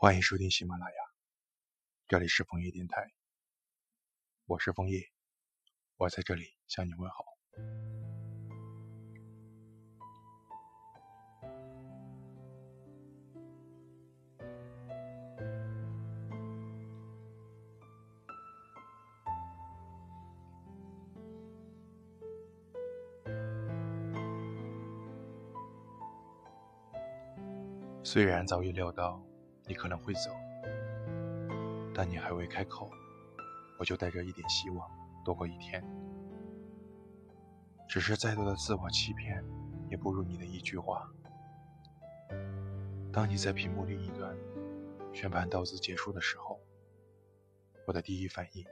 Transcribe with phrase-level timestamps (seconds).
[0.00, 0.96] 欢迎收听喜马拉雅，
[2.06, 3.10] 这里是枫叶电台，
[4.46, 5.10] 我是枫叶，
[5.96, 7.24] 我在这里向你问好。
[28.04, 29.20] 虽然早已料到
[29.68, 30.30] 你可能会走，
[31.94, 32.90] 但你还未开口，
[33.78, 34.90] 我就带着一点希望
[35.24, 35.84] 度过一天。
[37.86, 39.44] 只是再多的自我欺骗，
[39.90, 41.08] 也不如你的一句话。
[43.12, 44.36] 当你在屏幕另一端
[45.12, 46.58] 宣判到此结束的时候，
[47.86, 48.64] 我的第一反应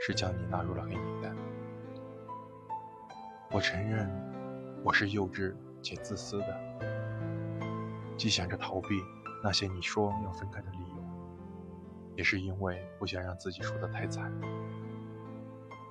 [0.00, 1.36] 是将你纳入了黑名单。
[3.50, 4.08] 我承认
[4.84, 6.60] 我是幼稚且自私的。
[8.16, 9.00] 既想着逃避
[9.44, 11.04] 那些你说要分开的理由，
[12.16, 14.32] 也是因为不想让自己输得太惨。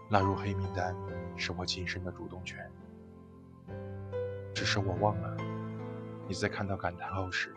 [0.09, 0.95] 纳入黑名单
[1.37, 2.67] 是我今生的主动权，
[4.55, 5.37] 只是我忘了
[6.27, 7.53] 你在看到感叹号时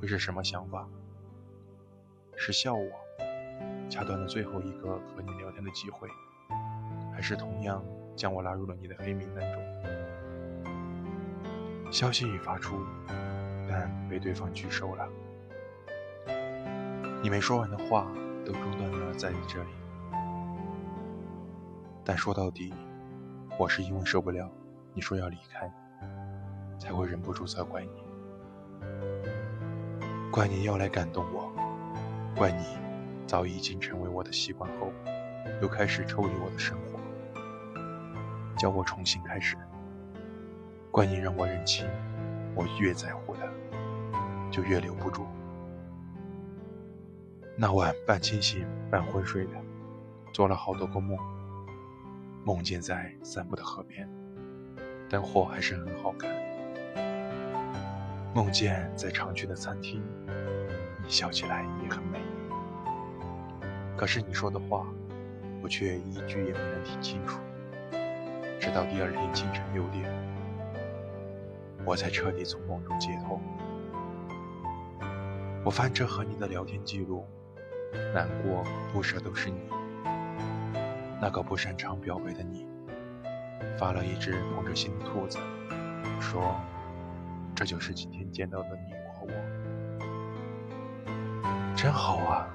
[0.00, 0.88] 会是什么想法？
[2.34, 2.90] 是笑我
[3.90, 6.08] 掐断了最后一个和你聊天的机会，
[7.12, 7.84] 还是同样
[8.16, 9.62] 将我拉入了你的黑名单中？
[11.92, 12.78] 消息已发出。
[13.68, 15.08] 但被对方拒收了。
[17.22, 18.06] 你没说完的话
[18.44, 19.70] 都中断了在你这里。
[22.04, 22.72] 但说到底，
[23.58, 24.48] 我是因为受不了
[24.94, 25.68] 你说要离开，
[26.78, 27.90] 才会忍不住责怪你。
[30.30, 31.50] 怪你要来感动我，
[32.36, 32.64] 怪你
[33.26, 34.92] 早已经成为我的习惯后，
[35.60, 37.00] 又开始抽离我的生活，
[38.56, 39.56] 叫我重新开始。
[40.92, 41.86] 怪你让我认清。
[42.56, 43.42] 我越在乎的，
[44.50, 45.26] 就越留不住。
[47.54, 49.50] 那晚半清醒半昏睡的，
[50.32, 51.18] 做了好多个梦，
[52.44, 54.08] 梦见在散步的河边，
[55.06, 56.34] 灯火还是很好看。
[58.34, 60.02] 梦见在常去的餐厅，
[61.04, 62.18] 你笑起来也很美。
[63.98, 64.86] 可是你说的话，
[65.62, 67.38] 我却一句也没能听清楚。
[68.58, 70.35] 直到第二天清晨六点。
[71.86, 73.40] 我才彻底从梦中解脱。
[75.64, 77.24] 我翻着和你的聊天记录，
[78.12, 79.60] 难过不舍都是你。
[81.20, 82.68] 那个不擅长表白的你，
[83.78, 85.38] 发了一只捧着心的兔子，
[86.20, 86.54] 说
[87.54, 89.32] ：“这就是今天见到的你和我，
[91.74, 92.48] 真好啊，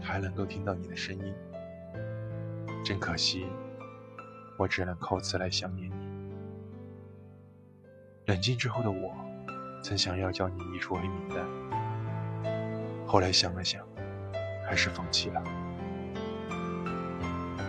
[0.00, 1.34] 还能够听到你的声音。
[2.84, 3.46] 真可惜，
[4.56, 5.99] 我只能靠此来想念你。”
[8.30, 9.12] 冷静之后的我，
[9.82, 11.44] 曾想要叫你移出黑名单，
[13.04, 13.84] 后来想了想，
[14.64, 15.42] 还是放弃了。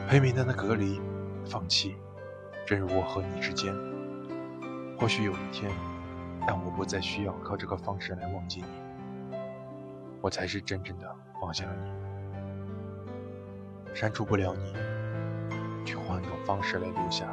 [0.07, 1.01] 黑名单的隔离，
[1.50, 1.95] 放弃，
[2.63, 3.73] 正如我和你之间。
[5.00, 5.71] 或许有一天，
[6.45, 8.67] 当我不再需要靠这个方式来忘记你，
[10.21, 11.11] 我才是真正的
[11.41, 11.91] 放下了你。
[13.95, 14.75] 删除不了你，
[15.83, 17.25] 去换一种方式来留下。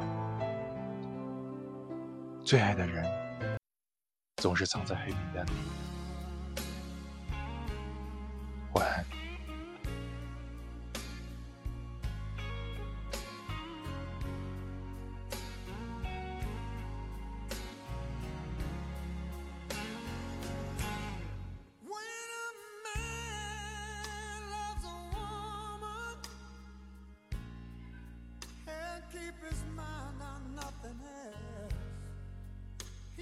[2.49, 3.05] 最爱的人，
[4.37, 5.51] 总是藏在黑名单里。
[8.73, 9.05] 晚安。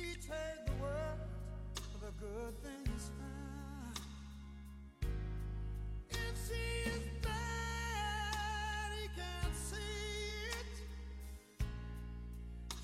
[0.03, 1.19] Trade the world
[1.74, 4.00] for the good things found.
[6.12, 10.74] If she is bad, he can't see it.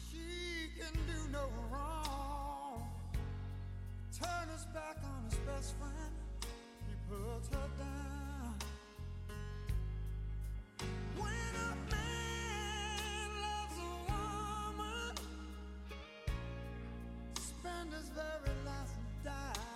[0.09, 2.90] She can do no wrong.
[4.19, 6.16] Turn his back on his best friend,
[6.88, 8.23] he puts her down.
[17.83, 18.95] Spend his very last
[19.25, 19.73] dime